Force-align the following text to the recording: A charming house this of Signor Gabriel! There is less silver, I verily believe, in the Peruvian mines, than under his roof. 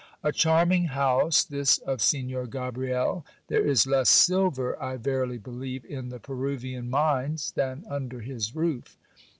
A 0.23 0.31
charming 0.31 0.85
house 0.85 1.43
this 1.43 1.77
of 1.77 2.01
Signor 2.01 2.47
Gabriel! 2.47 3.23
There 3.49 3.63
is 3.63 3.85
less 3.85 4.09
silver, 4.09 4.75
I 4.81 4.97
verily 4.97 5.37
believe, 5.37 5.85
in 5.85 6.09
the 6.09 6.19
Peruvian 6.19 6.89
mines, 6.89 7.51
than 7.51 7.85
under 7.87 8.19
his 8.21 8.55
roof. 8.55 8.97